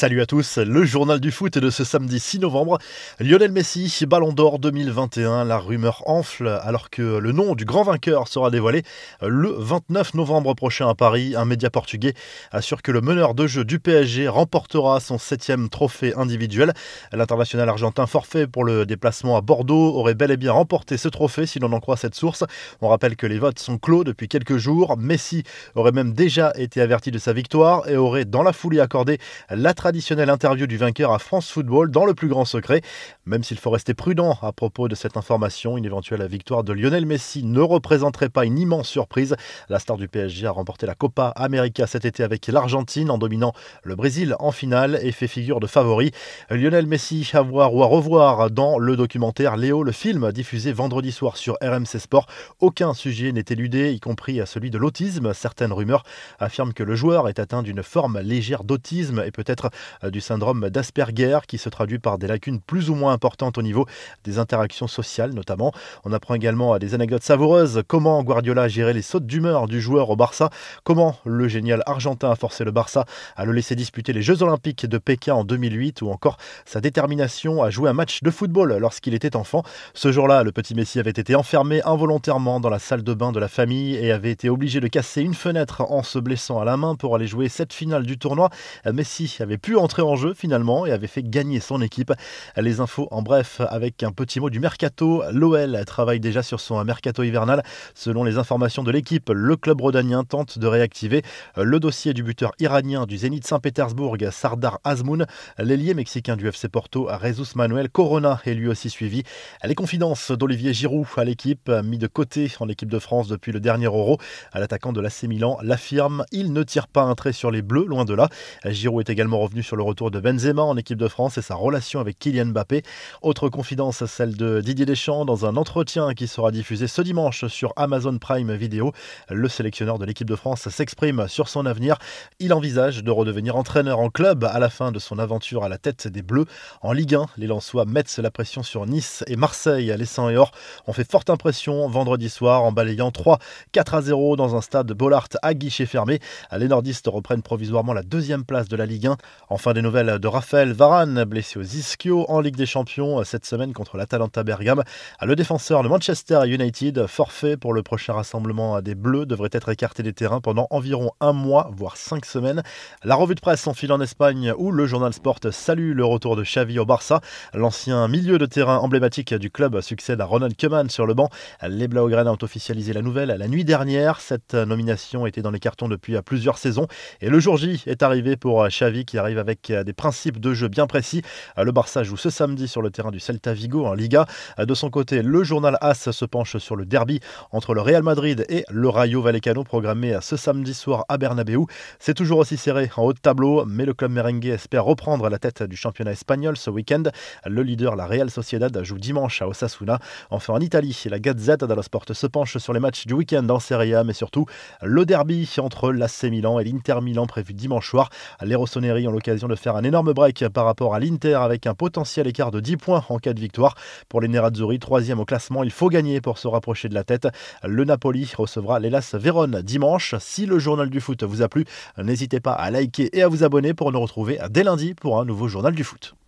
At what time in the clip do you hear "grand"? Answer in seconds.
7.66-7.82, 32.28-32.44